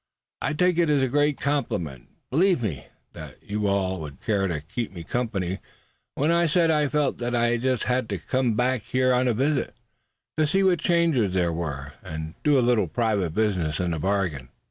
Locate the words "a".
1.03-1.07, 9.27-9.35, 12.57-12.65